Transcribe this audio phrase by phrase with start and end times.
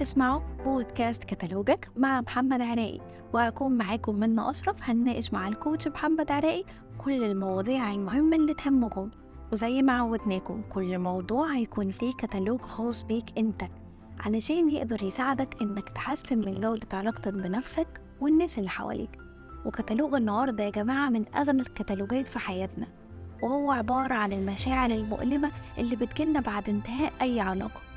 [0.00, 3.00] تسمعوا بودكاست كتالوجك مع محمد عراقي
[3.32, 6.64] وهكون معاكم منى أشرف هنناقش مع الكوتش محمد عراقي
[6.98, 9.10] كل المواضيع المهمة اللي تهمكم.
[9.52, 13.62] وزي ما عودناكم كل موضوع هيكون ليه كتالوج خاص بيك أنت
[14.20, 19.18] علشان يقدر يساعدك إنك تحسن من جودة علاقتك بنفسك والناس اللي حواليك.
[19.64, 22.86] وكتالوج النهاردة يا جماعة من أغنى الكتالوجات في حياتنا
[23.42, 27.89] وهو عبارة عن المشاعر المؤلمة اللي بتجيلنا بعد انتهاء أي علاقة.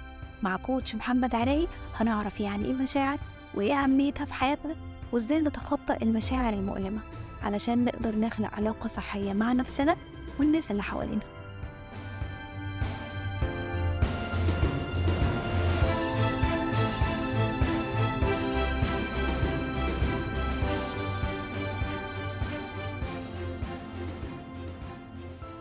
[0.44, 3.18] مع كوتش محمد عراقي هنعرف يعني إيه مشاعر
[3.54, 4.76] وإيه أهميتها في حياتنا
[5.12, 7.00] وإزاي نتخطى المشاعر المؤلمة
[7.44, 9.96] علشان نقدر نخلق علاقة صحية مع نفسنا
[10.40, 11.22] والناس اللي حوالينا.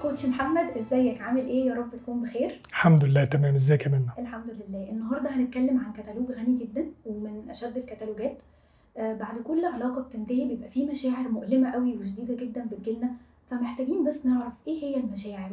[0.02, 2.58] كوتش محمد إزيك؟ عامل إيه؟ يا رب تكون بخير.
[2.82, 3.54] الحمد لله تمام.
[3.54, 4.90] ازيك يا منى الحمد لله.
[4.90, 8.38] النهارده هنتكلم عن كتالوج غني جدا ومن أشد الكتالوجات.
[8.96, 13.10] آه بعد كل علاقة بتنتهي بيبقى فيه مشاعر مؤلمة قوي وشديدة جدا بتجيلنا.
[13.50, 15.50] فمحتاجين بس نعرف إيه هي المشاعر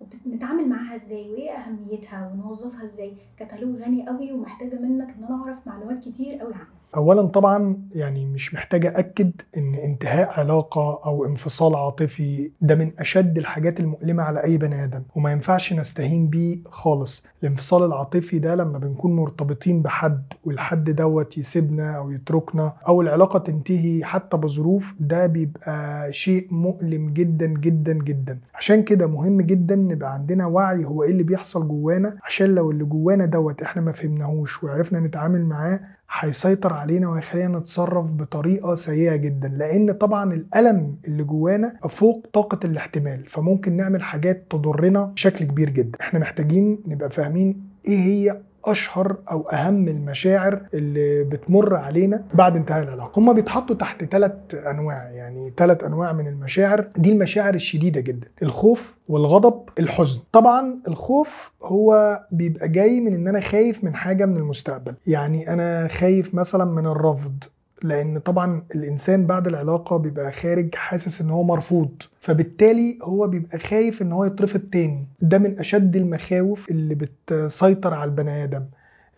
[0.00, 3.12] وبنتعامل معاها إزاي وإيه أهميتها ونوظفها إزاي.
[3.38, 8.26] كتالوج غني قوي ومحتاجة منك إن أنا أعرف معلومات كتير قوي عنه اولا طبعا يعني
[8.26, 14.44] مش محتاجه اكد إن انتهاء علاقة أو انفصال عاطفي ده من أشد الحاجات المؤلمة على
[14.44, 17.24] أي بني آدم وما ينفعش نستهين بيه خالص.
[17.42, 24.04] الانفصال العاطفي ده لما بنكون مرتبطين بحد والحد دوت يسيبنا أو يتركنا أو العلاقة تنتهي
[24.04, 28.38] حتى بظروف ده بيبقى شيء مؤلم جدا جدا جدا.
[28.54, 32.84] عشان كده مهم جدا نبقى عندنا وعي هو إيه اللي بيحصل جوانا عشان لو اللي
[32.84, 39.48] جوانا دوت إحنا ما فهمناهوش وعرفنا نتعامل معاه هيسيطر علينا وهيخلينا نتصرف بطريقة سيئة جدا
[39.48, 45.98] لأن طبعا الألم اللي جوانا فوق طاقة الاحتمال فممكن نعمل حاجات تضرنا بشكل كبير جدا.
[46.00, 48.40] إحنا محتاجين نبقى فاهمين إيه هي
[48.70, 53.12] أشهر أو أهم المشاعر اللي بتمر علينا بعد انتهاء العلاقة.
[53.16, 56.88] هما بيتحطوا تحت ثلاث أنواع يعني ثلاث أنواع من المشاعر.
[56.96, 60.20] دي المشاعر الشديدة جدا الخوف والغضب الحزن.
[60.32, 64.94] طبعا الخوف هو بيبقى جاي من إن أنا خايف من حاجة من المستقبل.
[65.06, 67.44] يعني أنا خايف مثلا من الرفض
[67.82, 74.02] لأن طبعا الإنسان بعد العلاقة بيبقى خارج حاسس إن هو مرفوض فبالتالي هو بيبقى خايف
[74.02, 75.06] إن هو يترفض تاني.
[75.22, 78.64] ده من أشد المخاوف اللي بتسيطر على البني آدم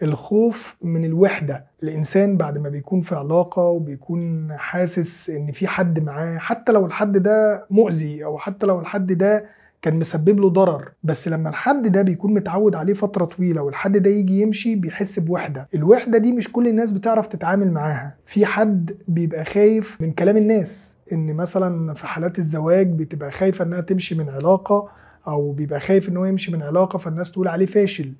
[0.02, 1.64] الخوف من الوحدة.
[1.82, 7.18] الإنسان بعد ما بيكون في علاقة وبيكون حاسس إن في حد معاه حتى لو الحد
[7.18, 9.44] ده مؤذي أو حتى لو الحد ده
[9.82, 14.10] كان مسبب له ضرر بس لما الحد ده بيكون متعود عليه فترة طويلة والحد ده
[14.10, 15.68] يجي يمشي بيحس بوحدة.
[15.74, 18.14] الوحدة دي مش كل الناس بتعرف تتعامل معاها.
[18.26, 23.80] في حد بيبقى خايف من كلام الناس إن مثلا في حالات الزواج بتبقى خايفة إنها
[23.80, 24.88] تمشي من علاقة
[25.26, 28.12] أو بيبقى خايف إن هو يمشي من علاقة فالناس تقول عليه فاشل.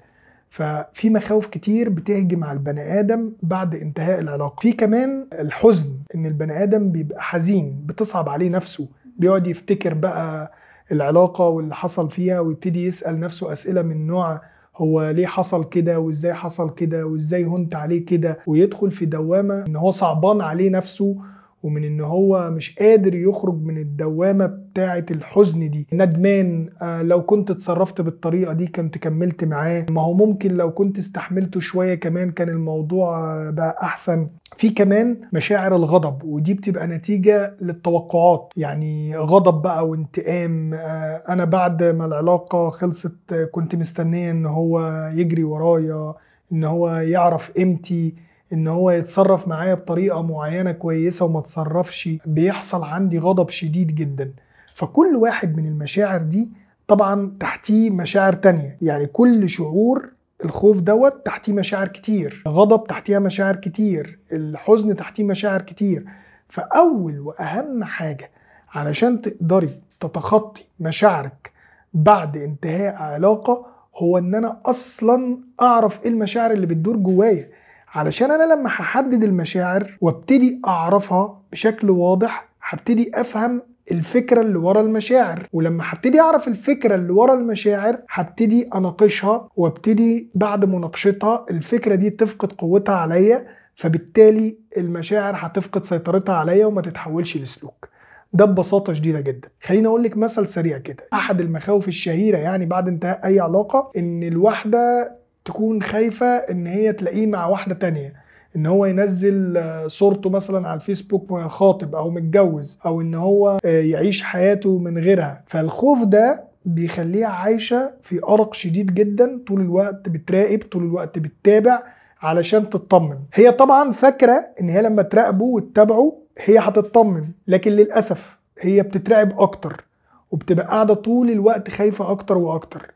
[0.49, 4.61] ففي مخاوف كتير بتهجم على البني آدم بعد انتهاء العلاقة.
[4.61, 8.89] في كمان الحزن إن البني آدم بيبقى حزين بتصعب عليه نفسه
[9.19, 10.53] بيقعد يفتكر بقى
[10.93, 14.41] العلاقة واللي حصل فيها ويبتدي يسأل نفسه أسئلة من نوع
[14.77, 19.77] هو ليه حصل كده وإزاي حصل كده وإزاي هنت عليه كده ويدخل في دوامة إن
[19.77, 21.17] هو صعبان عليه نفسه
[21.63, 25.87] ومن إن هو مش قادر يخرج من الدوامة بتاعة الحزن دي.
[25.93, 29.87] ندمان آه لو كنت اتصرفت بالطريقة دي كنت كملت معاه.
[29.91, 33.11] ما هو ممكن لو كنت استحملته شوية كمان كان الموضوع
[33.51, 34.29] بقى أحسن.
[34.57, 38.53] في كمان مشاعر الغضب ودي بتبقى نتيجة للتوقعات.
[38.57, 44.81] يعني غضب بقى وانتقام آه أنا بعد ما العلاقة خلصت كنت مستنية إن هو
[45.15, 46.15] يجري ورايا
[46.53, 48.15] إن هو يعرف قيمتي.
[48.53, 54.33] إن هو يتصرف معايا بطريقة معينة كويسة وما تصرفش بيحصل عندي غضب شديد جدا.
[54.75, 56.51] فكل واحد من المشاعر دي
[56.89, 58.77] طبعا تحتيه مشاعر تانية.
[58.83, 60.09] يعني كل شعور
[60.45, 62.43] الخوف دوت تحتيه مشاعر كتير.
[62.47, 64.19] الغضب تحتيها مشاعر كتير.
[64.33, 66.05] الحزن تحتيه مشاعر كتير.
[66.49, 68.31] فأول وأهم حاجة
[68.75, 71.51] علشان تقدري تتخطي مشاعرك
[71.95, 73.67] بعد انتهاء علاقة
[73.97, 77.49] هو إن أنا أصلا أعرف إيه المشاعر اللي بتدور جوايا.
[77.95, 85.47] علشان أنا لما هحدد المشاعر وابتدي أعرفها بشكل واضح هبتدي أفهم الفكرة اللي ورا المشاعر.
[85.53, 92.53] ولما هبتدي أعرف الفكرة اللي ورا المشاعر هبتدي أناقشها وابتدي بعد مناقشتها الفكرة دي تفقد
[92.53, 97.89] قوتها عليا فبالتالي المشاعر هتفقد سيطرتها عليا وما تتحولش لسلوك.
[98.33, 99.49] ده ببساطة شديدة جدا.
[99.63, 101.05] خليني أقول لك مثل سريع كده.
[101.13, 105.13] أحد المخاوف الشهيرة يعني بعد انتهاء أي علاقة إن الواحدة
[105.45, 108.13] تكون خايفة إن هي تلاقيه مع واحدة تانية.
[108.57, 114.79] إن هو ينزل صورته مثلا على الفيسبوك خاطب أو متجوز أو إن هو يعيش حياته
[114.79, 115.43] من غيرها.
[115.47, 121.83] فالخوف ده بيخليها عايشة في أرق شديد جدا طول الوقت بتراقب طول الوقت بتتابع
[122.23, 123.19] علشان تطمن.
[123.35, 129.85] هي طبعا فاكرة إن هي لما تراقبه وتتابعه هي هتطمن لكن للأسف هي بتترعب أكتر
[130.31, 132.91] وبتبقى قاعدة طول الوقت خايفة أكتر وأكتر.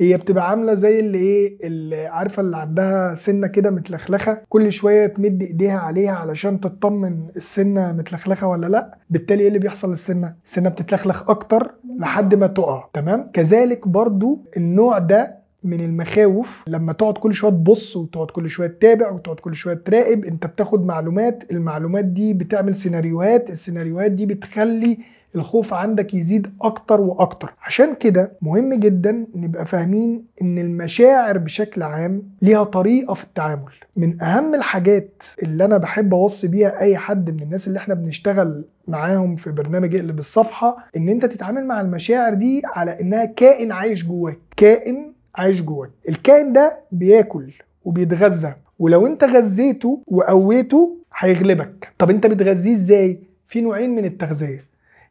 [0.00, 5.06] هي بتبقى عاملة زي اللي إيه اللي عارفة اللي عندها سنة كده متلخلخة كل شوية
[5.06, 8.98] تمد إيديها عليها علشان تطمن السنة متلخلخة ولا لأ.
[9.10, 14.98] بالتالي إيه اللي بيحصل للسنه السنة بتتلخلخ أكتر لحد ما تقع تمام؟ كذلك برضو النوع
[14.98, 19.74] ده من المخاوف لما تقعد كل شوية تبص وتقعد كل شوية تتابع وتقعد كل شوية
[19.74, 24.98] تراقب أنت بتاخد معلومات المعلومات دي بتعمل سيناريوهات السيناريوهات دي بتخلي
[25.36, 27.54] الخوف عندك يزيد أكتر وأكتر.
[27.62, 33.72] عشان كده مهم جدا نبقى فاهمين إن المشاعر بشكل عام ليها طريقة في التعامل.
[33.96, 38.64] من أهم الحاجات اللي أنا بحب أوصي بيها أي حد من الناس اللي إحنا بنشتغل
[38.88, 44.04] معاهم في برنامج اقلب الصفحه إن أنت تتعامل مع المشاعر دي على إنها كائن عايش
[44.04, 44.38] جواك.
[44.56, 45.90] كائن عايش جواك.
[46.08, 47.52] الكائن ده بياكل
[47.84, 51.88] وبيتغذى ولو أنت غذيته وقويته هيغلبك.
[51.98, 54.64] طب أنت بتغذيه إزاي؟ في نوعين من التغذية.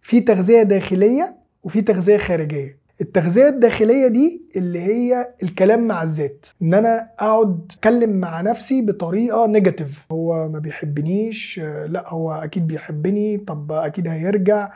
[0.08, 2.78] في تغذية داخلية وفي تغذية خارجية.
[3.02, 9.48] التغذية الداخلية دي اللي هي الكلام مع الذات إن أنا أقعد أتكلم مع نفسي بطريقة
[9.48, 14.70] نيجاتيف هو ما بيحبنيش لأ هو أكيد بيحبني طب أكيد هيرجع.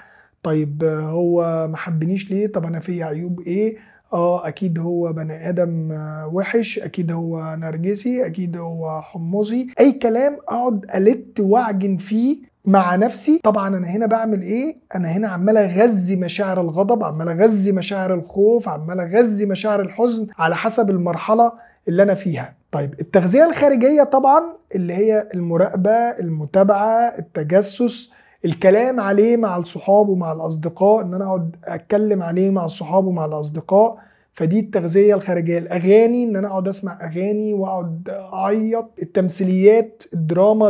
[0.43, 3.77] طيب هو ما حبنيش ليه؟ طب أنا في عيوب إيه؟
[4.13, 5.87] آه أكيد هو بني آدم
[6.33, 13.39] وحش أكيد هو نرجسي أكيد هو حمصي أي كلام أقعد ألت وأعجن فيه مع نفسي.
[13.43, 18.69] طبعا أنا هنا بعمل إيه؟ أنا هنا عمال أغذي مشاعر الغضب عمال أغذي مشاعر الخوف
[18.69, 21.51] عمال أغذي مشاعر الحزن على حسب المرحلة
[21.87, 22.53] اللي أنا فيها.
[22.71, 24.43] طيب التغذية الخارجية طبعا
[24.75, 28.11] اللي هي المراقبة المتابعة التجسس
[28.45, 33.97] الكلام عليه مع الصحاب ومع الأصدقاء إن أنا أقعد أتكلم عليه مع الصحاب ومع الأصدقاء.
[34.33, 35.57] فدي التغذية الخارجية.
[35.57, 38.85] الأغاني إن أنا أقعد أسمع أغاني وأقعد أعيط.
[39.01, 40.67] التمثيليات الدراما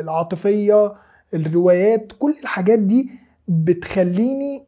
[0.00, 0.92] العاطفية
[1.34, 3.10] الروايات كل الحاجات دي
[3.48, 4.64] بتخليني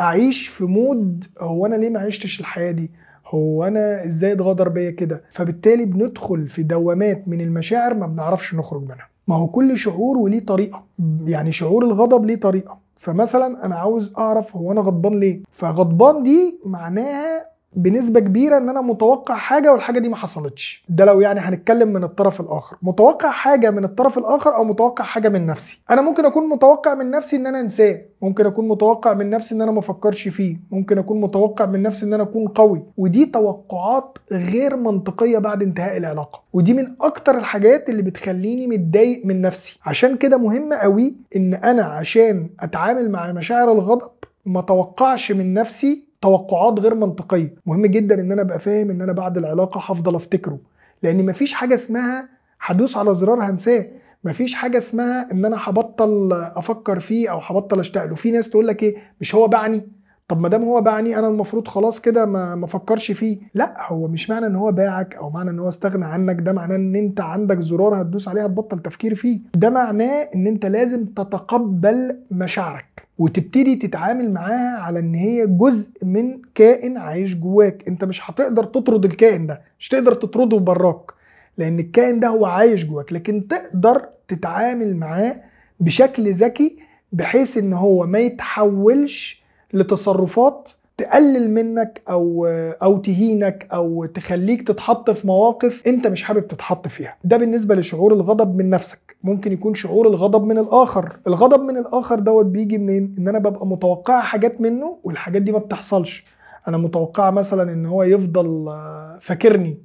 [0.00, 2.90] أعيش في مود هو أنا ليه ما عشتش الحياة دي؟
[3.26, 8.82] هو أنا إزاي اتغدر بيا كده؟ فبالتالي بندخل في دوامات من المشاعر ما بنعرفش نخرج
[8.82, 9.08] منها.
[9.28, 10.84] ما هو كل شعور وليه طريقة.
[11.24, 12.78] يعني شعور الغضب ليه طريقة.
[12.96, 17.46] فمثلا أنا عاوز أعرف هو أنا غضبان ليه؟ فغضبان دي معناها
[17.76, 20.84] بنسبة كبيرة إن أنا متوقع حاجة والحاجة دي ما حصلتش.
[20.88, 22.76] ده لو يعني هنتكلم من الطرف الآخر.
[22.82, 25.82] متوقع حاجة من الطرف الآخر أو متوقع حاجة من نفسي.
[25.90, 28.00] أنا ممكن أكون متوقع من نفسي إن أنا أنساه.
[28.22, 30.56] ممكن أكون متوقع من نفسي إن أنا ما أفكرش فيه.
[30.70, 32.82] ممكن أكون متوقع من نفسي إن أنا أكون قوي.
[32.96, 36.42] ودي توقعات غير منطقية بعد انتهاء العلاقة.
[36.52, 39.78] ودي من أكتر الحاجات اللي بتخليني متضايق من نفسي.
[39.86, 44.10] عشان كده مهم قوي إن أنا عشان أتعامل مع مشاعر الغضب
[44.46, 47.54] ما توقعش من نفسي توقعات غير منطقية.
[47.66, 50.58] مهم جدا إن أنا أبقى فاهم إن أنا بعد العلاقة هفضل أفتكره.
[51.02, 52.28] لأن مفيش حاجة اسمها
[52.60, 53.86] هدوس على زرار هنساه.
[54.24, 58.14] مفيش حاجة اسمها إن أنا هبطل أفكر فيه أو هبطل أشتاق له.
[58.14, 59.82] في ناس تقول لك إيه؟ مش هو باعني
[60.32, 63.38] طب ما دام هو باعني أنا المفروض خلاص كده ما ما افكرش فيه.
[63.54, 66.40] لا هو مش معنى إن هو باعك أو معنى إن هو استغنى عنك.
[66.40, 69.38] ده معناه إن أنت عندك زرار هتدوس عليه هتبطل تفكير فيه.
[69.54, 76.38] ده معناه إن أنت لازم تتقبل مشاعرك وتبتدي تتعامل معاها على إن هي جزء من
[76.54, 77.84] كائن عايش جواك.
[77.88, 81.10] أنت مش هتقدر تطرد الكائن ده مش تقدر تطرده براك
[81.58, 83.12] لأن الكائن ده هو عايش جواك.
[83.12, 85.36] لكن تقدر تتعامل معاه
[85.80, 86.78] بشكل ذكي
[87.12, 89.41] بحيث إن هو ما يتحولش
[89.72, 92.46] لتصرفات تقلل منك أو
[92.82, 97.16] أو تهينك أو تخليك تتحط في مواقف أنت مش حابب تتحط فيها.
[97.24, 99.16] ده بالنسبة لشعور الغضب من نفسك.
[99.24, 101.16] ممكن يكون شعور الغضب من الآخر.
[101.26, 105.58] الغضب من الآخر دوت بيجي منين؟ إن أنا ببقى متوقعه حاجات منه والحاجات دي ما
[105.58, 106.26] بتحصلش.
[106.68, 108.66] أنا متوقعه مثلا إن هو يفضل
[109.20, 109.78] فاكرني.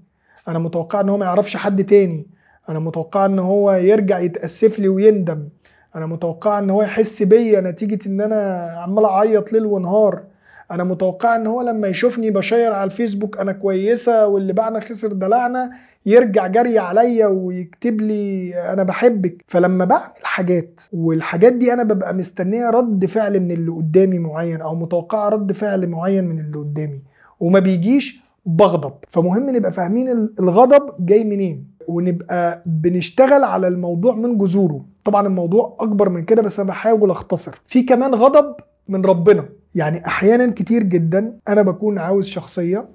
[0.48, 2.28] أنا متوقعه إن هو ما يعرفش حد تاني.
[2.70, 5.50] أنا متوقعه إن هو يرجع يتأسف لي ويندم.
[5.98, 10.24] أنا متوقعه إن هو يحس بيا نتيجة إن أنا عمال أعيط ليل ونهار.
[10.72, 15.72] أنا متوقع إن هو لما يشوفني بشير على الفيسبوك أنا كويسة واللي بعنا خسر دلعنا
[16.06, 19.44] يرجع جري عليا ويكتب لي أنا بحبك.
[19.48, 24.76] فلما بعمل حاجات والحاجات دي أنا ببقى مستنية رد فعل من اللي قدامي معين أو
[24.76, 27.02] متوقعه رد فعل معين من اللي قدامي
[27.40, 28.94] وما بيجيش بغضب.
[29.10, 31.77] فمهم نبقى فاهمين الغضب جاي منين.
[31.88, 34.86] ونبقى بنشتغل على الموضوع من جذوره.
[35.06, 37.62] طبعا الموضوع أكبر من كده بس أنا بحاول أختصر.
[37.66, 38.56] في كمان غضب
[38.88, 39.46] من ربنا.
[39.76, 42.86] يعني أحيانا كتير جدا أنا بكون عاوز شخصية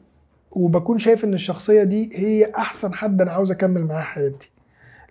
[0.51, 4.51] وبكون شايف إن الشخصية دي هي أحسن حد أنا عاوز أكمل معاه حياتي.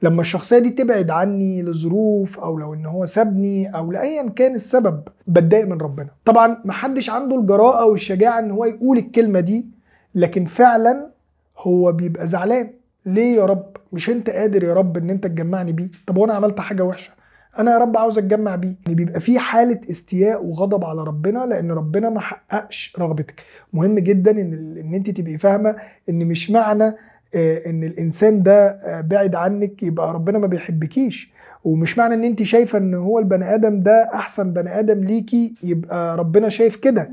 [0.02, 5.02] لما الشخصية دي تبعد عني لظروف أو لو إن هو سابني أو لايا كان السبب
[5.28, 6.10] بتضايق من ربنا.
[6.26, 9.66] طبعا محدش عنده الجراءة والشجاعة إن هو يقول الكلمة دي
[10.16, 11.08] لكن فعلا
[11.58, 12.70] هو بيبقى زعلان.
[13.06, 16.60] ليه يا رب؟ مش انت قادر يا رب ان انت تجمعني بيه؟ طب وأنا عملت
[16.60, 17.12] حاجة وحشة.
[17.60, 18.76] أنا يا رب عاوز اتجمع بيه.
[18.86, 23.42] يعني بيبقى في حالة استياء وغضب على ربنا لأن ربنا ما حققش رغبتك.
[23.74, 25.76] مهم جدا ان ان انت تبقي فاهمة
[26.10, 26.84] ان مش معنى
[27.36, 31.32] آه، ان الانسان ده آه، بعد عنك يبقى ربنا ما بيحبكيش.
[31.64, 36.18] ومش معنى ان انت شايفة ان هو البني آدم ده احسن بني آدم ليكي يبقى
[36.18, 37.10] ربنا شايف كده.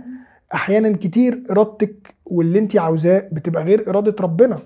[0.55, 4.59] أحيانا كتير إرادتك واللي انت عاوزاه بتبقى غير إرادة ربنا.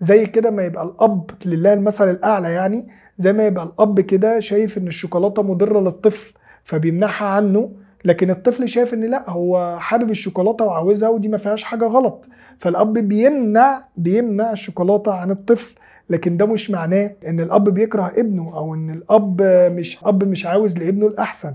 [0.00, 4.78] زي كده ما يبقى الأب لله المثل الأعلى يعني زي ما يبقى الأب كده شايف
[4.78, 6.32] إن الشوكولاتة مضرة للطفل
[6.64, 7.70] فبيمنعها عنه
[8.04, 12.24] لكن الطفل شايف إن لأ هو حابب الشوكولاتة وعاوزها ودي ما فيهاش حاجة غلط.
[12.58, 15.74] فالأب بيمنع بيمنع الشوكولاتة عن الطفل
[16.10, 19.42] لكن ده مش معناه إن الأب بيكره ابنه أو إن الأب
[19.72, 21.54] مش أب مش عاوز لابنه الأحسن.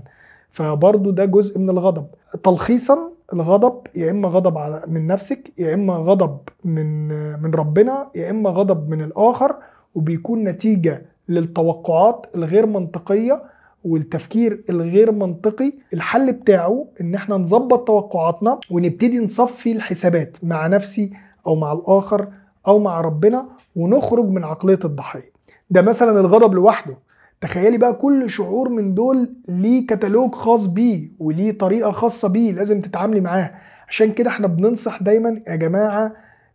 [0.50, 2.06] فبرضه ده جزء من الغضب.
[2.44, 7.08] تلخيصا الغضب يا إما غضب على من نفسك يا إما غضب من
[7.42, 9.56] من ربنا يا إما غضب من الآخر
[9.94, 13.42] وبيكون نتيجة للتوقعات الغير منطقية
[13.84, 15.72] والتفكير الغير منطقي.
[15.94, 21.12] الحل بتاعه إن إحنا نظبط توقعاتنا ونبتدي نصفي الحسابات مع نفسي
[21.46, 22.28] أو مع الآخر
[22.66, 25.32] أو مع ربنا ونخرج من عقلية الضحية.
[25.70, 26.96] ده مثلا الغضب لوحده.
[27.40, 32.80] تخيلي بقى كل شعور من دول ليه كتالوج خاص بيه وليه طريقة خاصة بيه لازم
[32.80, 36.12] تتعاملي معاها عشان كده إحنا بننصح دايما يا جماعة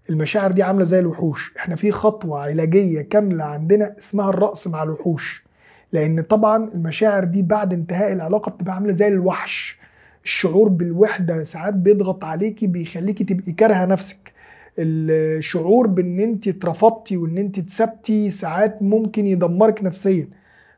[0.10, 1.54] المشاعر دي عاملة زي الوحوش.
[1.58, 5.44] إحنا في خطوة علاجية كاملة عندنا اسمها الرأس مع الوحوش.
[5.92, 9.78] لأن طبعا المشاعر دي بعد انتهاء العلاقة بتبقى عاملة زي الوحش.
[10.24, 14.32] الشعور بالوحدة ساعات بيضغط عليكي بيخليكي تبقي كارهة نفسك.
[14.80, 20.28] الشعور بإن انت اترفضتي وإن انت اتسبتي ساعات ممكن يدمرك نفسيا.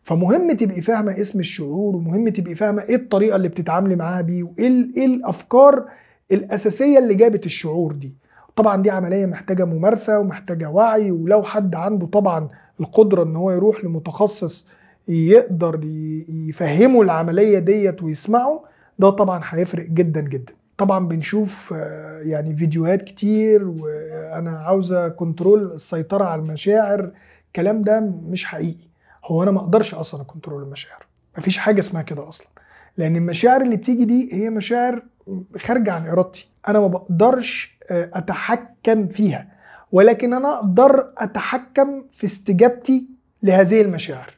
[0.04, 4.88] فمهم تبقي فاهمة اسم الشعور ومهم تبقي فاهمة إيه الطريقة اللي بتتعاملي معاها بيه وإيه
[4.98, 5.86] إيه الأفكار
[6.32, 8.14] الأساسية اللي جابت الشعور دي.
[8.56, 13.84] طبعا دي عملية محتاجة ممارسة ومحتاجة وعي ولو حد عنده طبعا القدرة إن هو يروح
[13.86, 14.68] لمتخصص
[15.08, 15.80] يقدر
[16.30, 18.64] يفهمه العملية ديت ويسمعه
[19.00, 20.54] ده طبعا هيفرق جدا جدا.
[20.78, 27.12] طبعا بنشوف آه، يعني فيديوهات كتير وأنا عاوزة control السيطرة على المشاعر
[27.48, 28.88] الكلام ده مش حقيقي.
[29.26, 31.06] هو أنا ما أقدرش أصلا أ control المشاعر.
[31.38, 32.48] مفيش حاجة اسمها كده أصلا.
[32.98, 35.04] لأن المشاعر اللي بتيجي دي هي مشاعر
[35.58, 36.50] خارجة عن إرادتي.
[36.68, 39.48] أنا ما بقدرش آه، أتحكم فيها.
[39.92, 43.06] ولكن أنا أقدر أتحكم في استجابتي
[43.44, 44.30] لهذه المشاعر.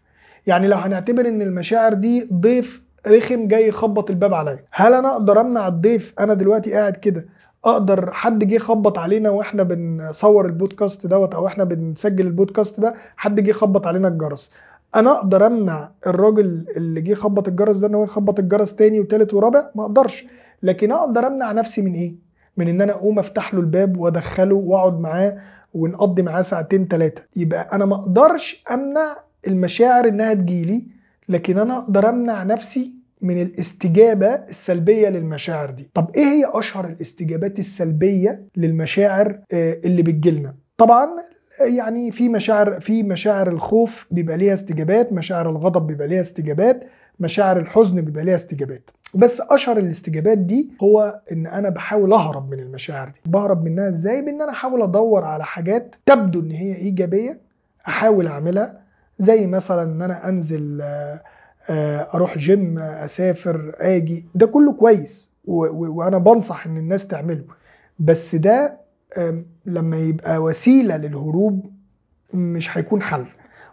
[0.48, 4.64] يعني لو هنعتبر إن المشاعر دي ضيف رخم جاي يخبط الباب عليا.
[4.72, 7.26] هل أنا أقدر أمنع الضيف؟ أنا دلوقتي قاعد كده.
[7.66, 13.40] أقدر حد جه يخبط علينا وإحنا بنصور البودكاست دوت أو إحنا بنسجل البودكاست ده حد
[13.40, 14.54] جه يخبط علينا الجرس.
[14.96, 19.34] أنا أقدر امنع الراجل اللي جه يخبط الجرس ده ان هو يخبط الجرس تاني وتالت
[19.34, 20.26] ورابع؟ ما أقدرش.
[20.64, 22.16] لكن أقدر امنع نفسي من إيه؟
[22.58, 25.38] من ان أنا اقوم افتح له الباب وادخله واقعد معاه
[25.74, 30.84] ونقضي معاه ساعتين ثلاثة يبقى أنا ما أقدرش امنع المشاعر انها تجيلي
[31.30, 35.90] لكن أنا أقدر امنع نفسي من الاستجابة السلبية للمشاعر دي.
[35.94, 41.10] طب إيه هي اشهر الاستجابات السلبية للمشاعر آه، اللي بتجيلنا؟ طبعا
[41.60, 46.84] يعني في مشاعر في مشاعر الخوف بيبقى ليها استجابات مشاعر الغضب بيبقى ليها استجابات
[47.20, 48.90] مشاعر الحزن بيبقى ليها استجابات.
[49.14, 53.20] بس أشهر الاستجابات دي هو إن أنا بحاول أهرب من المشاعر دي.
[53.26, 57.40] بهرب منها إزاي؟ بإن أنا أحاول أدور على حاجات تبدو إن هي إيجابية
[57.88, 58.82] أحاول أعملها.
[59.20, 64.26] زي مثلا إن أنا أنزل آه، أروح جيم أسافر آجي.
[64.36, 67.44] ده كله كويس وأنا بنصح إن الناس تعمله.
[68.00, 68.78] بس ده
[69.66, 71.72] لما يبقى وسيلة للهروب
[72.34, 73.26] مش هيكون حل.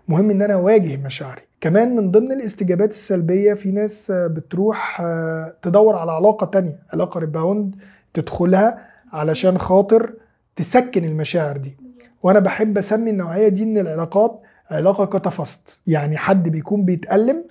[0.08, 1.42] مهم إن أنا أواجه مشاعري.
[1.60, 7.74] كمان من ضمن الاستجابات السلبية في ناس بتروح آه، تدور على علاقة تانية علاقة rebound
[8.14, 10.12] تدخلها علشان خاطر
[10.56, 11.76] تسكن المشاعر دي.
[12.22, 15.80] وأنا بحب أسمي النوعية دي من العلاقات علاقة Catafast.
[15.86, 17.44] يعني حد بيكون بيتألم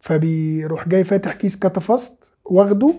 [0.00, 2.94] فبيروح جاي فاتح كيس Catafast واخده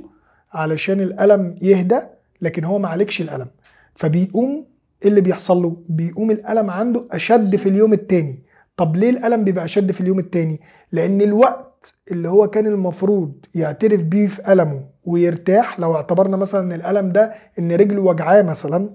[0.54, 2.00] علشان الألم يهدى
[2.42, 3.48] لكن هو معالجش الألم.
[3.96, 4.66] فبيقوم
[5.04, 8.44] إيه اللي بيحصل له؟ بيقوم الألم عنده أشد في اليوم التاني.
[8.78, 14.02] طب ليه الألم بيبقى أشد في اليوم التاني؟ لأن الوقت اللي هو كان المفروض يعترف
[14.04, 18.90] بيه في ألمه ويرتاح لو اعتبرنا مثلا إن الألم ده إن رجله وجعاه مثلا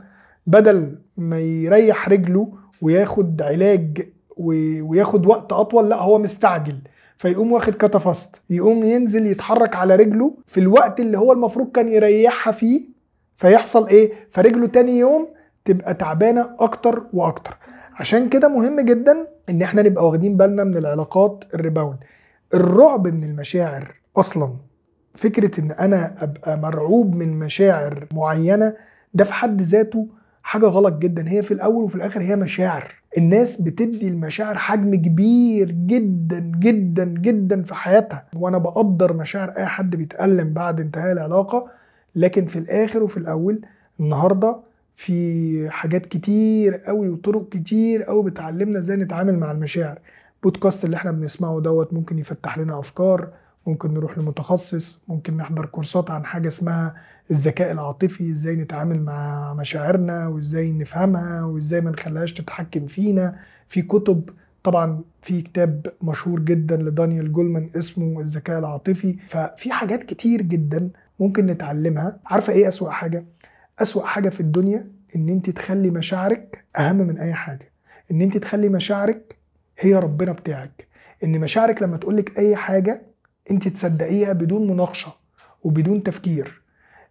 [0.46, 6.78] بدل ما يريح رجله وياخد علاج وياخد وقت أطول لا هو مستعجل.
[7.16, 12.52] فيقوم واخد Catafast يقوم ينزل يتحرك على رجله في الوقت اللي هو المفروض كان يريحها
[12.52, 12.95] فيه
[13.36, 15.28] فيحصل إيه؟ فرجله تاني يوم
[15.64, 17.56] تبقى تعبانة أكتر وأكتر.
[17.94, 21.96] عشان كده مهم جدا إن إحنا نبقى واخدين بالنا من العلاقات ال rebound.
[22.54, 24.52] الرعب من المشاعر أصلا
[25.14, 28.74] فكرة إن أنا أبقى مرعوب من مشاعر معينة
[29.14, 30.08] ده في حد ذاته
[30.42, 31.28] حاجة غلط جدا.
[31.28, 32.94] هي في الأول وفي الآخر هي مشاعر.
[33.18, 38.24] الناس بتدي المشاعر حجم كبير جدا جدا جدا في حياتها.
[38.36, 41.66] وأنا بقدر مشاعر أي حد بيتألم بعد انتهاء العلاقة
[42.16, 43.60] لكن في الآخر وفي الأول
[44.00, 44.56] النهارده
[44.94, 49.98] في حاجات كتير قوي وطرق كتير قوي بتعلمنا إزاي نتعامل مع المشاعر.
[50.42, 53.28] بودكاست اللي إحنا بنسمعه دوت ممكن يفتح لنا أفكار
[53.66, 56.94] ممكن نروح لمتخصص ممكن نحضر كورسات عن حاجة اسمها
[57.30, 63.36] الذكاء العاطفي إزاي نتعامل مع مشاعرنا وإزاي نفهمها وإزاي ما نخليهاش تتحكم فينا.
[63.68, 64.30] في كتب
[64.64, 69.16] طبعا في كتاب مشهور جدا لدانيال جولمان اسمه الذكاء العاطفي.
[69.28, 70.88] ففي حاجات كتير جدا
[71.20, 72.20] ممكن نتعلمها.
[72.26, 73.24] عارفة إيه أسوأ حاجة؟
[73.78, 77.72] أسوأ حاجة في الدنيا إن أنت تخلي مشاعرك أهم من أي حاجة.
[78.10, 79.36] إن أنت تخلي مشاعرك
[79.78, 80.86] هي ربنا بتاعك.
[81.24, 83.02] إن مشاعرك لما تقولك أي حاجة
[83.50, 85.12] أنت تصدقيها بدون مناقشة
[85.62, 86.62] وبدون تفكير.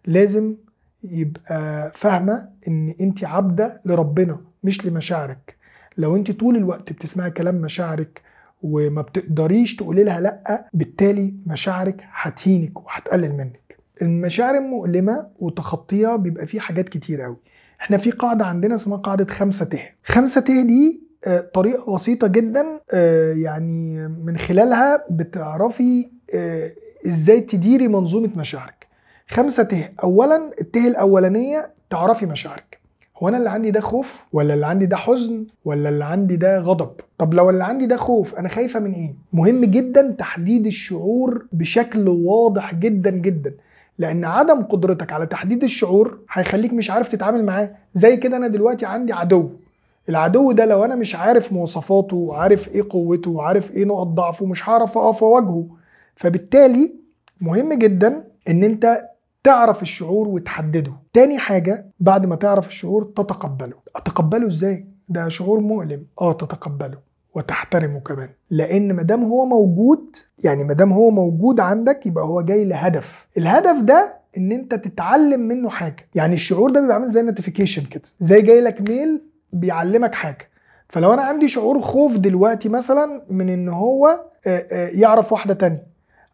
[0.05, 0.55] لازم
[1.03, 5.55] يبقى فاهمة إن أنت عبده لربنا مش لمشاعرك.
[5.97, 8.21] لو أنت طول الوقت بتسمعي كلام مشاعرك
[8.61, 13.64] وما بتقدريش تقولي لها لأ بالتالي مشاعرك هتهينك وهتقلل منك.
[14.01, 17.37] المشاعر المؤلمة وتخطيها بيبقى فيه حاجات كتير قوي.
[17.81, 22.65] إحنا في قاعدة عندنا اسمها قاعدة خمسة ته خمسة ته دي آه، طريقة بسيطة جدا
[22.91, 26.71] آه، يعني من خلالها بتعرفي آه،
[27.07, 28.87] إزاي تديري منظومة مشاعرك.
[29.27, 32.79] خمسة ته اولا الته الأولانية تعرفي مشاعرك.
[33.17, 36.59] هو أنا اللي عندي ده خوف ولا اللي عندي ده حزن ولا اللي عندي ده
[36.59, 41.45] غضب؟ طب لو اللي عندي ده خوف أنا خايفة من إيه؟ مهم جدا تحديد الشعور
[41.51, 43.53] بشكل واضح جدا جدا.
[43.97, 47.75] لأن عدم قدرتك على تحديد الشعور هيخليك مش عارف تتعامل معاه.
[47.93, 49.49] زي كده أنا دلوقتي عندي عدو.
[50.09, 54.69] العدو ده لو أنا مش عارف مواصفاته وعارف إيه قوته وعارف إيه نقط ضعفه مش
[54.69, 55.67] هعرف أقف اواجهه
[56.15, 56.93] فبالتالي
[57.41, 59.01] مهم جدا إن أنت
[59.43, 60.91] تعرف الشعور وتحدده.
[61.13, 63.75] تاني حاجة بعد ما تعرف الشعور تتقبله.
[63.95, 66.05] أتقبله إزاي؟ ده شعور مؤلم.
[66.21, 66.97] آه تتقبله.
[67.35, 68.29] وتحترمه كمان.
[68.51, 73.27] لأن ما دام هو موجود يعني ما دام هو موجود عندك يبقى هو جاي لهدف.
[73.37, 76.07] الهدف ده إن أنت تتعلم منه حاجة.
[76.15, 78.03] يعني الشعور ده بيبقى عامل زي notification كده.
[78.19, 79.21] زي جاي لك mail
[79.53, 80.49] بيعلمك حاجة.
[80.89, 84.25] فلو أنا عندي شعور خوف دلوقتي مثلا من إن هو
[84.73, 85.83] يعرف واحدة تانية.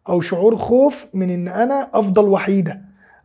[0.08, 2.80] أو شعور خوف من إن أنا أفضل وحيدة.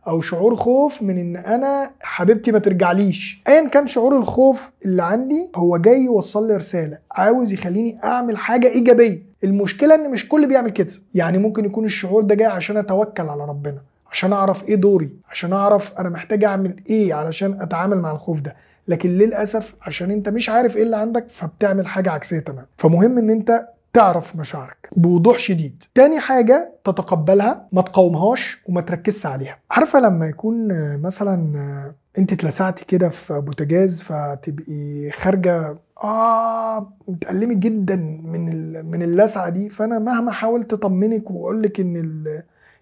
[0.08, 3.42] أو شعور خوف من إن أنا حبيبتي ما ترجعليش.
[3.48, 6.98] ايا كان شعور الخوف اللي عندي هو جاي يوصل لي رسالة.
[7.12, 9.22] عاوز يخليني أعمل حاجة إيجابية.
[9.44, 10.92] المشكلة إن مش كل بيعمل كده.
[11.14, 13.78] يعني ممكن يكون الشعور ده جاي عشان أتوكل على ربنا
[14.12, 18.56] عشان أعرف إيه دوري عشان أعرف أنا محتاج أعمل إيه علشان أتعامل مع الخوف ده.
[18.88, 22.66] لكن للأسف عشان أنت مش عارف إيه اللي عندك فبتعمل حاجة عكسية تماما.
[22.78, 24.77] فمهم إن أنت تعرف مشاعرك.
[24.96, 25.82] بوضوح شديد.
[25.94, 29.58] تاني حاجة تتقبلها ما تقاومهاش وما تركزش عليها.
[29.70, 30.68] عارفة لما يكون
[31.00, 39.68] مثلا أنت اتلسعتي كده في بوتاجاز فتبقي خارجة آه متألمي جدا من من اللسعة دي
[39.70, 41.96] فأنا مهما حاولت أطمنك واقول لك ان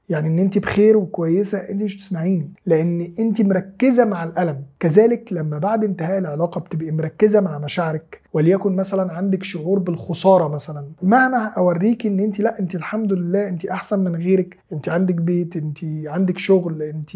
[0.09, 2.51] يعني إن انت بخير وكويسة انت مش تسمعيني.
[2.67, 4.63] لأن انت مركزة مع الألم.
[4.81, 8.21] كذلك لما بعد انتهاء العلاقة بتبقي مركزة مع مشاعرك.
[8.33, 10.87] وليكن مثلا عندك شعور بالخسارة مثلا.
[11.03, 14.57] مهما أوريكي إن انت لأ انت الحمد لله انت أحسن من غيرك.
[14.73, 17.15] انت عندك بيت انت عندك شغل انت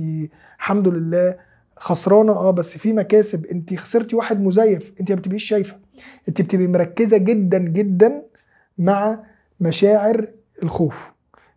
[0.59, 1.35] الحمد لله
[1.76, 2.33] خسرانة.
[2.33, 3.46] آه بس في مكاسب.
[3.46, 4.92] انت خسرتي واحد مزيف.
[5.00, 5.76] انت ما بتبقيش شايفة.
[6.29, 8.22] انت بتبقي مركزة جدا جدا
[8.79, 9.18] مع
[9.61, 10.26] مشاعر
[10.62, 11.12] الخوف.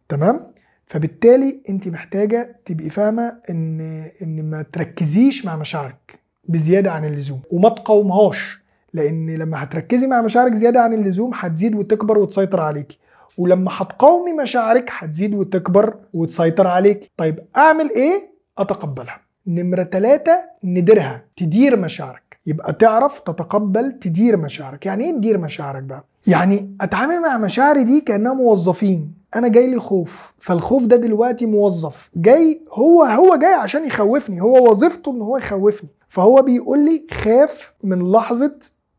[0.10, 0.53] تمام؟
[0.88, 3.82] فبالتالي انت محتاجة تبقي فاهمة ان
[4.22, 8.60] ان ما تركزيش مع مشاعرك بزيادة عن اللزوم وما تقاومهاش
[8.94, 12.98] لأن لما هتركزي مع مشاعرك زيادة عن اللزوم هتزيد وتكبر وتسيطر عليكي
[13.38, 18.14] ولما هتقاومي مشاعرك هتزيد وتكبر وتسيطر عليك طيب اعمل إيه؟
[18.58, 19.20] اتقبلها.
[19.48, 22.38] نمرة ثلاثة نديرها تدير مشاعرك.
[22.46, 24.86] يبقى تعرف تتقبل تدير مشاعرك.
[24.86, 29.14] يعني إيه تدير مشاعرك بقى؟ يعني اتعامل مع مشاعري دي كأنها موظفين.
[29.36, 30.34] أنا جاي لي خوف.
[30.38, 32.10] فالخوف ده دلوقتي موظف.
[32.16, 34.42] جاي هو هو جاي عشان يخوفني.
[34.42, 35.90] هو وظيفته إن هو يخوفني.
[36.10, 38.56] فهو بيقول لي خاف من لحظة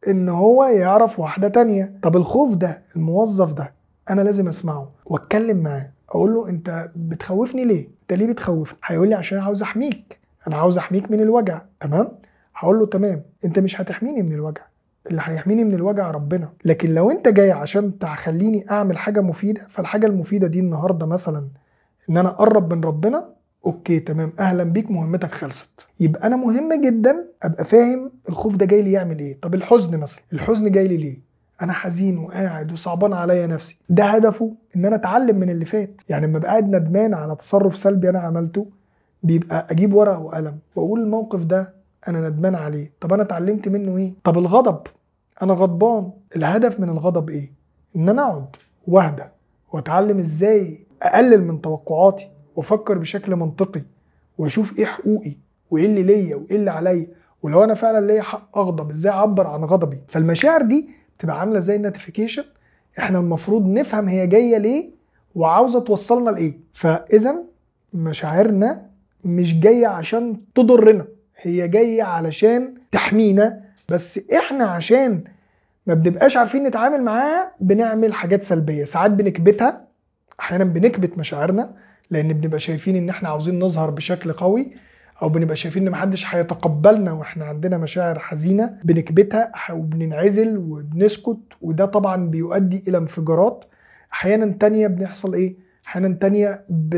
[0.09, 1.99] إن هو يعرف واحدة تانية.
[2.03, 3.73] طب الخوف ده الموظف ده
[4.11, 5.91] أنا لازم أسمعه وأتكلم معاه.
[6.09, 10.19] أقول له أنت بتخوفني ليه؟ أنت ليه بتخوفني هيقول لي عشان عاوز أحميك.
[10.47, 11.61] أنا عاوز أحميك من الوجع.
[11.81, 12.09] تمام؟
[12.57, 13.23] هقول له تمام.
[13.45, 14.63] أنت مش هتحميني من الوجع.
[15.11, 16.49] اللي هيحميني من الوجع ربنا.
[16.65, 21.49] لكن لو انت جاي عشان تخليني اعمل حاجة مفيدة فالحاجة المفيدة دي النهارده مثلا
[22.11, 23.35] إن أنا أقرب من ربنا
[23.67, 24.33] أوكي تمام.
[24.39, 25.87] أهلا بيك مهمتك خلصت.
[26.01, 29.39] يبقى أنا مهم جدا أبقى فاهم الخوف ده جاي لي يعمل إيه.
[29.43, 30.23] طب الحزن مثلا.
[30.33, 31.19] الحزن جاي لي ليه؟
[31.63, 33.79] أنا حزين وقاعد وصعبان عليا نفسي.
[33.89, 36.01] ده هدفه إن أنا أتعلم من اللي فات.
[36.09, 38.67] يعني لما أبقى قاعد ندمان على تصرف سلبي أنا عملته
[39.23, 41.75] بيبقى أجيب ورقة وقلم وأقول الموقف ده
[42.09, 42.93] أنا ندمان عليه.
[43.01, 44.81] طب أنا اتعلمت منه إيه؟ طب الغضب.
[45.43, 46.11] أنا غضبان.
[46.37, 47.53] الهدف من الغضب إيه؟
[47.97, 48.47] إن أنا أقعد
[48.89, 49.25] واهدى
[49.73, 53.83] وأتعلم إزاي أقلل من توقعاتي وأفكر بشكل منطقي
[54.39, 55.33] وأشوف إيه حقوقي
[55.71, 57.07] وإيه اللي ليا وإيه اللي عليا.
[57.43, 60.89] ولو أنا فعلا ليا حق أغضب إزاي أعبر عن غضبي؟ فالمشاعر دي
[61.19, 62.45] بتبقى عاملة زي النوتيفيكيشن
[62.99, 64.91] إحنا المفروض نفهم هي جاية ليه
[65.35, 66.59] وعاوزة توصلنا لإيه.
[66.73, 67.35] فاذا
[67.95, 68.87] مشاعرنا
[69.25, 71.07] مش جاية عشان تضرنا.
[71.41, 75.25] هي جاية علشان تحمينا بس إحنا عشان
[75.87, 78.85] ما بنبقاش عارفين نتعامل معاها بنعمل حاجات سلبية.
[78.85, 79.85] ساعات بنكبتها
[80.41, 81.75] أحيانا بنكبت مشاعرنا
[82.11, 84.73] لأن بنبقى شايفين إن إحنا عاوزين نظهر بشكل قوي
[85.23, 88.77] أو بنبقى شايفين إن محدش هيتقبلنا وإحنا عندنا مشاعر حزينة.
[88.85, 93.65] بنكبتها وبننعزل وبنسكت وده طبعا بيؤدي إلى انفجارات.
[94.13, 96.95] أحيانا تانية بنحصل إيه؟ أحيانا تانية ب...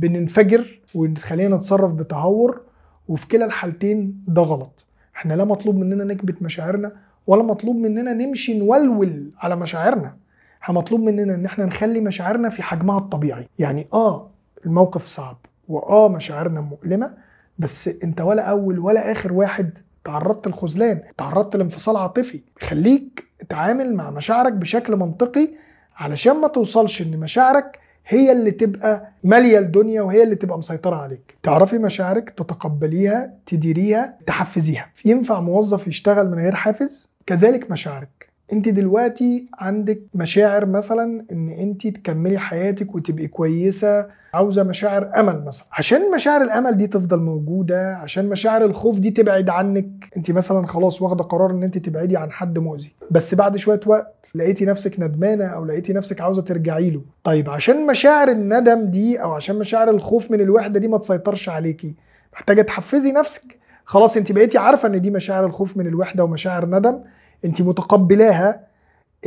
[0.00, 2.60] بننفجر وتخلينا نتصرف بتهور.
[3.08, 4.84] وفي كلا الحالتين ده غلط.
[5.16, 6.92] إحنا لا مطلوب مننا نكبت مشاعرنا
[7.26, 10.16] ولا مطلوب مننا نمشي نولول على مشاعرنا.
[10.62, 13.48] إحنا مطلوب مننا إن إحنا نخلي مشاعرنا في حجمها الطبيعي.
[13.58, 14.30] يعني آه
[14.66, 15.36] الموقف صعب
[15.68, 17.14] وآه مشاعرنا مؤلمة
[17.58, 19.70] بس أنت ولا أول ولا آخر واحد
[20.04, 22.40] تعرضت للخذلان تعرضت لانفصال عاطفي.
[22.60, 25.48] خليك اتعامل مع مشاعرك بشكل منطقي
[25.96, 31.36] علشان ما توصلش إن مشاعرك هي اللي تبقى مالية الدنيا وهي اللي تبقى مسيطرة عليك.
[31.42, 34.90] تعرفي مشاعرك تتقبليها تديريها تحفزيها.
[35.04, 38.28] ينفع موظف يشتغل من غير حافز؟ كذلك مشاعرك.
[38.52, 45.66] انت دلوقتي عندك مشاعر مثلا إن انت تكملي حياتك وتبقي كويسة عاوزة مشاعر أمل مثلا.
[45.72, 51.02] عشان مشاعر الأمل دي تفضل موجودة عشان مشاعر الخوف دي تبعد عنك انت مثلا خلاص
[51.02, 52.92] واخدة قرار إن انت تبعدي عن حد مؤذي.
[53.10, 57.02] بس بعد شوية وقت لقيتي نفسك ندمانة أو لقيتي نفسك عاوزة ترجعي له.
[57.24, 61.94] طيب عشان مشاعر الندم دي أو عشان مشاعر الخوف من الوحدة دي ما تسيطرش عليكي
[62.32, 63.58] محتاجة تحفزي نفسك.
[63.84, 67.00] خلاص انت بقيتي عارفة إن دي مشاعر الخوف من الوحدة ومشاعر ندم.
[67.46, 68.66] انت متقبلاها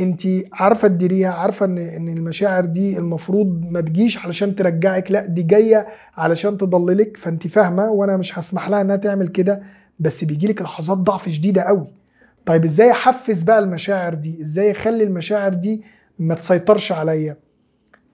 [0.00, 5.42] انت عارفة تديريها عارفة ان ان المشاعر دي المفروض ما تجيش علشان ترجعك لا دي
[5.42, 9.62] جاية علشان تضللك فانت فاهمة وأنا مش هسمح لها انها تعمل كده
[10.00, 11.86] بس بيجيلك لحظات ضعف شديدة قوي.
[12.46, 15.82] طيب إزاي احفز بقى المشاعر دي؟ إزاي اخلي المشاعر دي
[16.18, 17.36] ما تسيطرش عليا؟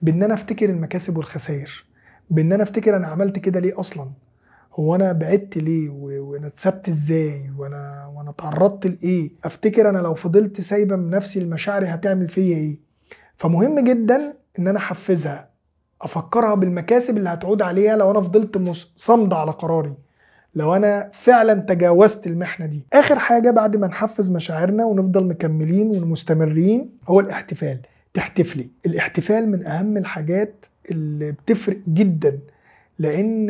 [0.01, 1.85] بان أنا افتكر المكاسب والخسائر
[2.29, 4.09] بان أنا افتكر أنا عملت كده ليه أصلا؟
[4.79, 10.61] هو أنا بعدت ليه؟ وأنا اتسبت إزاي؟ وأنا وأنا اتعرضت لإيه؟ أفتكر أنا لو فضلت
[10.61, 12.79] سايبة من نفسي المشاعر هتعمل فيا إيه؟
[13.37, 15.49] فمهم جدا إن أنا أحفزها
[16.01, 19.93] أفكرها بالمكاسب اللي هتعود عليها لو أنا فضلت صامدة على قراري
[20.55, 22.85] لو أنا فعلا تجاوزت المحنة دي.
[22.93, 27.79] آخر حاجة بعد ما نحفز مشاعرنا ونفضل مكملين ومستمرين هو الاحتفال.
[28.13, 28.69] تحتفلي.
[28.85, 32.39] الاحتفال من أهم الحاجات اللي بتفرق جدا
[32.99, 33.47] لأن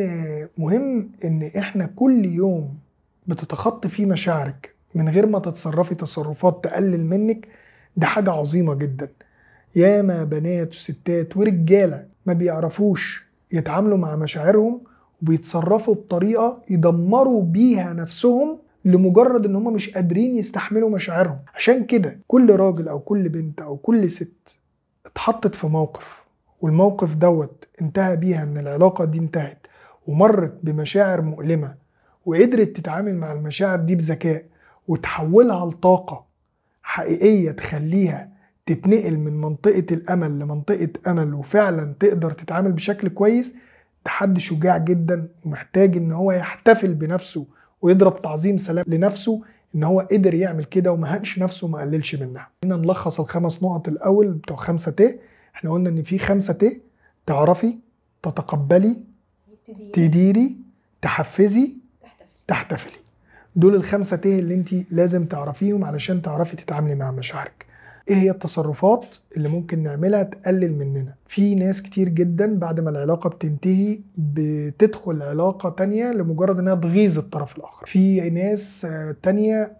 [0.58, 2.74] مهم ان إحنا كل يوم
[3.26, 7.48] بتتخطي فيه مشاعرك من غير ما تتصرفي تصرفات تقلل منك
[7.96, 9.08] ده حاجة عظيمة جدا.
[9.76, 14.80] ياما بنات وستات ورجالة ما بيعرفوش يتعاملوا مع مشاعرهم
[15.22, 21.38] وبيتصرفوا بطريقة يدمروا بيها نفسهم لمجرد إن هم مش قادرين يستحملوا مشاعرهم.
[21.54, 24.56] عشان كده كل راجل أو كل بنت أو كل ست
[25.06, 26.22] اتحطت في موقف
[26.60, 29.66] والموقف دوت انتهى بيها إن العلاقة دي انتهت
[30.06, 31.74] ومرت بمشاعر مؤلمة
[32.26, 34.44] وقدرت تتعامل مع المشاعر دي بذكاء
[34.88, 36.24] وتحولها لطاقة
[36.82, 38.28] حقيقية تخليها
[38.66, 43.52] تتنقل من منطقة الأمل لمنطقة أمل وفعلا تقدر تتعامل بشكل كويس
[44.04, 47.46] ده حد شجاع جدا ومحتاج إن هو يحتفل بنفسه
[47.82, 49.42] ويضرب تعظيم سلام لنفسه
[49.74, 52.48] إن هو قدر يعمل كده وما هنش نفسه وما قللش منها.
[52.64, 55.20] هنا نلخص الخمس نقط الأول بتوع خمسة ت
[55.58, 56.80] إحنا قلنا إن في خمسة ت
[57.26, 57.74] تعرفي
[58.22, 58.96] تتقبلي
[59.92, 60.56] تديري
[61.02, 61.68] تحفزي
[62.48, 62.98] تحتفلي.
[63.56, 67.66] دول الخمسة ت اللي انت لازم تعرفيهم علشان تعرفي تتعاملي مع مشاعرك.
[68.08, 69.04] إيه هي التصرفات
[69.36, 75.68] اللي ممكن نعملها تقلل مننا؟ في ناس كتير جدا بعد ما العلاقة بتنتهي بتدخل علاقة
[75.68, 77.86] تانية لمجرد إنها تغيظ الطرف الآخر.
[77.86, 78.86] في ناس
[79.22, 79.72] تانية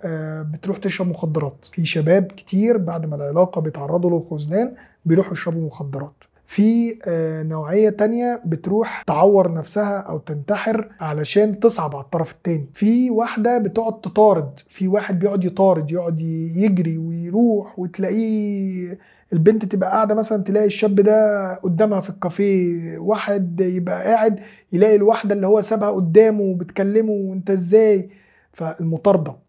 [0.42, 1.66] بتروح تشرب مخدرات.
[1.72, 4.74] في شباب كتير بعد ما العلاقة بيتعرضوا للخذلان
[5.08, 6.24] بيروحوا يشربوا مخدرات.
[6.46, 6.98] في
[7.48, 12.66] نوعية تانية بتروح تعور نفسها أو تنتحر علشان تصعب على الطرف التاني.
[12.74, 16.20] في واحدة بتقعد تطارد في واحد بيقعد يطارد يقعد
[16.56, 18.98] يجري ويروح وتلاقيه
[19.32, 24.40] البنت تبقى قاعدة مثلا تلاقي الشاب ده قدامها في الكافيه واحد يبقى قاعد
[24.72, 28.10] يلاقي الواحدة اللي هو سابها قدامه وبتكلمه وأنت إزاي؟
[28.52, 29.47] فالمطاردة.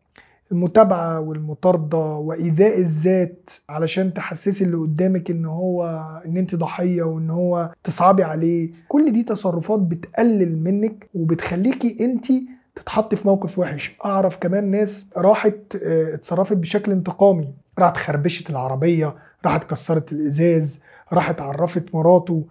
[0.51, 5.85] المتابعة والمطاردة وإيذاء الذات علشان تحسسي اللي قدامك إن هو
[6.25, 8.71] إن أنت ضحية وإن هو تصعبي عليه.
[8.87, 12.25] كل دي تصرفات بتقلل منك وبتخليكي أنت
[12.75, 13.95] تتحط في موقف وحش.
[14.05, 17.47] أعرف كمان ناس راحت آه، اتصرفت بشكل انتقامي.
[17.79, 20.79] راحت خربشت العربية راحت كسرت الإزاز
[21.13, 22.43] راحت عرفت مراته.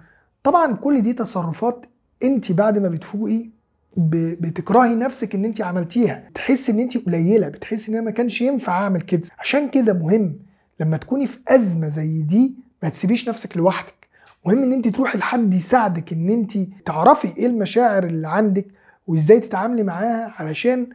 [0.43, 1.87] طبعا كل دي تصرفات
[2.23, 3.51] أنت بعد ما بتفوقي
[3.99, 6.31] بتكرهي نفسك ان انت عملتيها.
[6.35, 9.23] تحسي ان انت قليلة بتحسي ان أنا ما كانش ينفع اعمل كده.
[9.39, 10.37] عشان كده مهم
[10.81, 14.09] لما تكوني في أزمة زي دي ما تسيبيش نفسك لوحدك.
[14.47, 18.67] مهم ان انت تروحي لحد يساعدك ان انت تعرفي إيه المشاعر اللي عندك
[19.07, 20.87] وازاي تتعاملي معاها علشان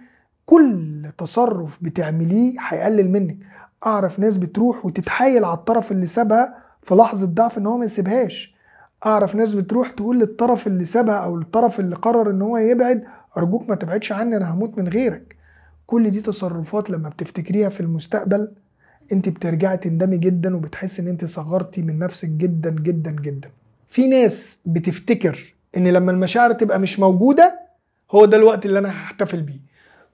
[0.46, 3.38] كل تصرف بتعمليه هيقلل منك.
[3.86, 8.53] أعرف ناس بتروح وتتحايل على الطرف اللي سابها في لحظة ضعف إن هو ما يسيبهاش.
[9.06, 13.04] أعرف ناس بتروح تقول للطرف اللي سابها أو الطرف اللي قرر إن هو يبعد
[13.38, 15.36] أرجوك ما تبعدش عني أنا هموت من غيرك.
[15.86, 18.52] كل دي تصرفات لما بتفتكريها في المستقبل
[19.12, 23.50] أنت بترجعي تندمي جدا وبتحسي إن أنت صغرتي من نفسك جدا جدا جدا.
[23.89, 27.60] في ناس بتفتكر إن لما المشاعر تبقى مش موجودة
[28.12, 29.60] هو ده الوقت اللي أنا هحتفل بيه.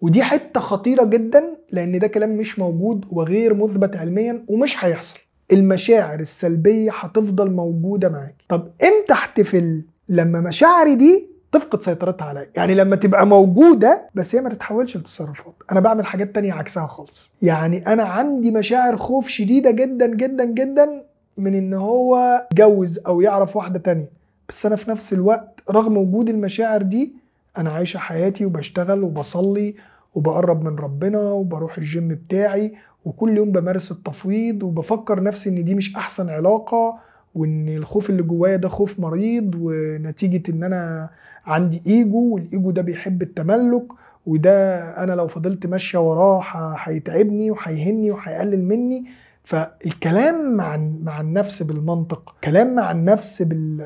[0.01, 5.19] ودي حتة خطيرة جدا لأن ده كلام مش موجود وغير مثبت علميا ومش هيحصل.
[5.51, 8.35] المشاعر السلبية هتفضل موجودة معاك.
[8.49, 12.47] طب إمتى احتفل لما مشاعري دي تفقد سيطرتها عليا.
[12.55, 15.53] يعني لما تبقى موجودة بس هي ما تتحولش لتصرفات.
[15.71, 17.31] أنا بعمل حاجات تانية عكسها خالص.
[17.41, 21.03] يعني أنا عندي مشاعر خوف شديدة جدا جدا جدا
[21.37, 24.09] من إن هو يتجوز أو يعرف واحدة تانية.
[24.49, 27.13] بس أنا في نفس الوقت رغم وجود المشاعر دي
[27.57, 29.75] أنا عايشة حياتي وبشتغل وبصلي
[30.15, 32.73] وبقرب من ربنا وبروح الجيم بتاعي
[33.05, 36.97] وكل يوم بمارس التفويض وبفكر نفسي إن دي مش أحسن علاقة
[37.35, 41.09] وإن الخوف اللي جوايا ده خوف مريض ونتيجة إن أنا
[41.45, 43.83] عندي إيجو والإيجو ده بيحب التملك
[44.25, 46.43] وده أنا لو فضلت ماشية وراه
[46.83, 49.05] هيتعبني وهيهني وهيقلل مني.
[49.43, 53.41] فالكلام مع مع النفس بالمنطق كلام مع النفس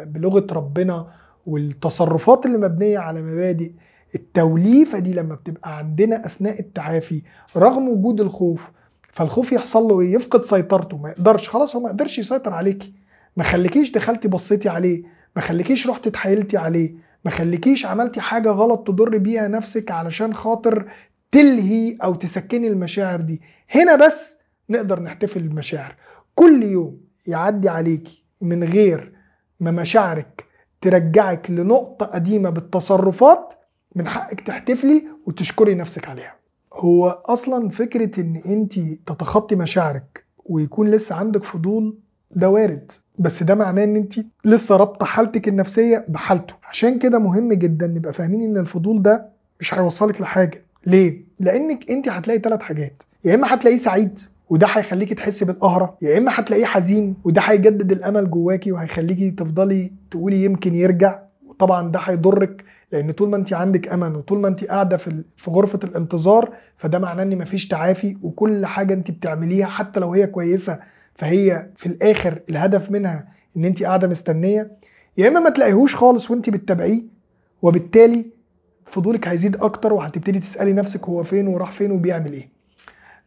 [0.05, 1.07] بلغة ربنا
[1.47, 3.71] والتصرفات اللي مبنية على مبادئ
[4.15, 7.21] التوليفة دي لما بتبقى عندنا أثناء التعافي
[7.57, 8.71] رغم وجود الخوف
[9.13, 10.97] فالخوف يحصل له إيه؟ يفقد سيطرته.
[10.97, 11.49] ما يقدرش.
[11.49, 12.93] خلاص هو ما يقدرش يسيطر عليكي.
[13.37, 15.03] ما خليكيش دخلتي بصيتي عليه.
[15.35, 16.95] ما خليكيش رحتي اتحايلتي عليه.
[17.25, 20.91] ما خليكيش عملتي حاجة غلط تضر بيها نفسك علشان خاطر
[21.31, 23.41] تلهي أو تسكني المشاعر دي.
[23.69, 24.37] هنا بس
[24.69, 25.95] نقدر نحتفل بالمشاعر.
[26.35, 29.13] كل يوم يعدي عليكي من غير
[29.59, 30.45] ما مشاعرك
[30.81, 33.53] ترجعك لنقطة قديمة بالتصرفات
[33.95, 36.42] من حقك تحتفلي وتشكري نفسك عليها.
[36.73, 38.73] هو أصلا فكرة إن أنت
[39.05, 41.97] تتخطي مشاعرك ويكون لسه عندك فضول
[42.31, 44.13] ده وارد بس ده معناه إن انت
[44.45, 46.53] لسه رابطة حالتك النفسية بحالته.
[46.69, 49.25] عشان كده مهم جدا نبقى فاهمين إن الفضول ده
[49.59, 50.63] مش هيوصلك لحاجة.
[50.85, 53.03] ليه؟ لأنك انت هتلاقي ثلاث حاجات.
[53.25, 58.31] يا إما هتلاقيه سعيد وده هيخليكي تحسي بالقهرة يا إما هتلاقيه حزين وده هيجدد الأمل
[58.31, 62.63] جواكي وهيخليكي تفضلي تقولي يمكن يرجع وطبعا ده هيضرك.
[62.93, 66.99] لأن طول ما انت عندك امل وطول ما انت قاعدة في في غرفه الانتظار فده
[66.99, 70.79] معناه ان مفيش تعافي وكل حاجة انت بتعمليها حتى لو هي كويسه
[71.15, 73.27] فهي في الآخر الهدف منها
[73.57, 74.71] ان انت قاعدة مستنيه.
[75.17, 77.01] يا اما ما تلاقيهوش خالص وانت بتتابعيه
[77.61, 78.25] وبالتالي
[78.85, 82.49] فضولك هيزيد أكتر وهتبتدي تسالي نفسك هو فين وراح فين وبيعمل إيه.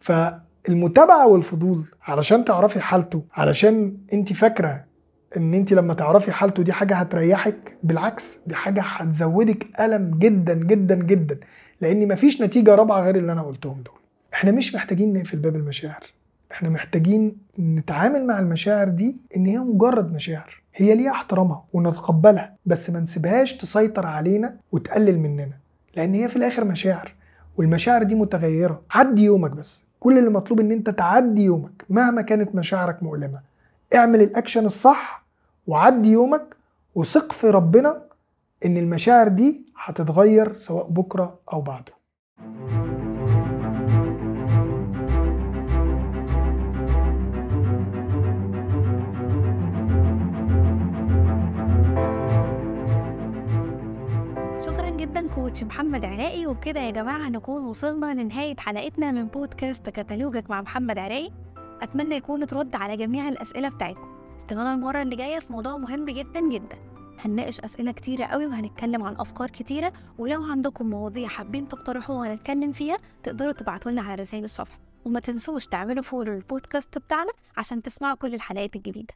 [0.00, 4.84] فالمتابعه والفضول علشان تعرفي حالته علشان انت فاكره
[5.36, 10.94] إن انت لما تعرفي حالته دي حاجة هتريحك بالعكس دي حاجة هتزودك ألم جدا جدا
[10.94, 11.38] جدا
[11.80, 13.94] لأن مفيش نتيجة رابعة غير اللي أنا قلتهم دول.
[14.34, 16.02] إحنا مش محتاجين نقفل باب المشاعر.
[16.52, 20.62] إحنا محتاجين نتعامل مع المشاعر دي إن هي مجرد مشاعر.
[20.74, 25.52] هي ليها احترامها ونتقبلها بس ما نسيبهاش تسيطر علينا وتقلل مننا
[25.96, 27.12] لأن هي في الآخر مشاعر
[27.56, 28.82] والمشاعر دي متغيرة.
[28.90, 29.84] عدي يومك بس.
[30.00, 33.40] كل اللي مطلوب إن أنت تعدي يومك مهما كانت مشاعرك مؤلمة.
[33.94, 35.24] اعمل الاكشن الصح
[35.66, 36.56] وعدي يومك
[36.94, 38.02] وثق في ربنا
[38.64, 41.96] ان المشاعر دي هتتغير سواء بكرة أو بعده.
[54.58, 60.50] شكرا جدا كوتش محمد عراقي وبكده يا جماعة نكون وصلنا لنهاية حلقتنا من بودكاست كتالوجك
[60.50, 61.30] مع محمد عراقي.
[61.82, 64.36] أتمنى يكون ترد على جميع الأسئلة بتاعتكم.
[64.36, 66.78] استنونا المرة اللي جاية في موضوع مهم جدا جدا.
[67.18, 72.96] هنناقش أسئلة كتيرة قوي وهنتكلم عن أفكار كتيرة ولو عندكم مواضيع حابين تقترحوها ونتكلم فيها
[73.22, 74.78] تقدروا تبعتوا لنا على رسائل الصفحة.
[75.04, 79.14] وما تنسوش تعملوا فولو للبودكاست بتاعنا عشان تسمعوا كل الحلقات الجديدة.